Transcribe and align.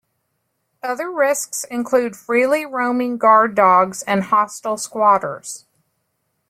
Other 0.81 1.11
risks 1.11 1.63
include 1.65 2.15
freely 2.15 2.65
roaming 2.65 3.19
guard 3.19 3.53
dogs 3.53 4.01
and 4.01 4.23
hostile 4.23 4.77
squatters. 4.77 5.67